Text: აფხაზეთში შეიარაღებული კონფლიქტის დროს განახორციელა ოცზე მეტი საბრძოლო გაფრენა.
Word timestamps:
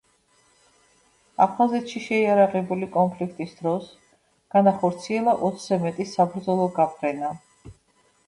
აფხაზეთში 1.45 1.99
შეიარაღებული 2.05 2.87
კონფლიქტის 2.95 3.53
დროს 3.59 3.91
განახორციელა 4.55 5.35
ოცზე 5.49 5.79
მეტი 5.85 6.07
საბრძოლო 6.15 6.65
გაფრენა. 6.79 7.33